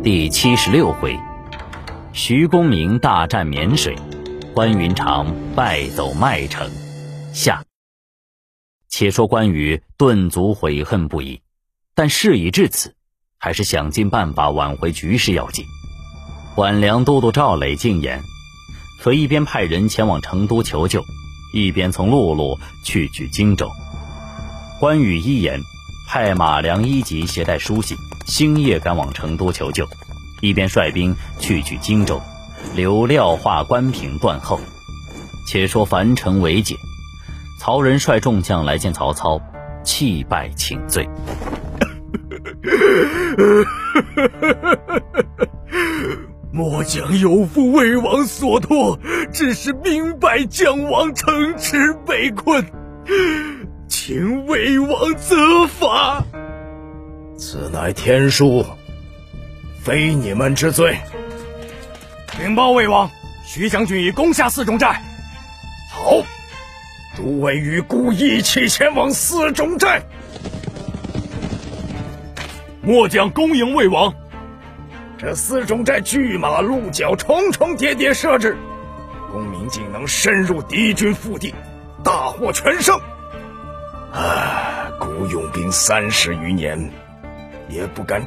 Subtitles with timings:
[0.00, 1.18] 第七十六回，
[2.12, 3.96] 徐公明大战沔水，
[4.54, 6.70] 关云长败走麦城。
[7.34, 7.64] 下。
[8.88, 11.42] 且说关羽顿足悔恨不已，
[11.96, 12.94] 但事已至此，
[13.38, 15.66] 还是想尽办法挽回局势要紧。
[16.54, 18.22] 管粮都督赵磊进言，
[19.00, 21.04] 可一边派人前往成都求救，
[21.52, 23.68] 一边从陆路去取荆州。
[24.78, 25.60] 关羽一言，
[26.10, 27.94] 派马良一级携带书信。
[28.24, 29.86] 星夜赶往成都求救，
[30.40, 32.18] 一边率兵去取荆州，
[32.74, 34.58] 留廖化、关平断后。
[35.46, 36.76] 且说樊城围解，
[37.60, 39.38] 曹仁率众将来见曹操，
[39.84, 41.06] 泣拜请罪。
[46.50, 48.98] 末将有负魏王所托，
[49.30, 52.64] 只是兵败将亡城池被困，
[53.88, 56.22] 请魏王责罚。
[57.38, 58.64] 此乃天书，
[59.82, 60.98] 非你们之罪。
[62.38, 63.10] 禀报魏王，
[63.44, 65.02] 徐将军已攻下四种寨。
[65.90, 66.22] 好，
[67.16, 70.02] 诸位与孤一起前往四种寨。
[72.82, 74.12] 末将恭迎魏王。
[75.16, 78.56] 这四种寨巨马鹿角，重重叠叠设置，
[79.32, 81.54] 公明竟能深入敌军腹地，
[82.04, 83.00] 大获全胜。
[84.12, 86.90] 啊，古勇兵三十余年。
[87.68, 88.24] 也不敢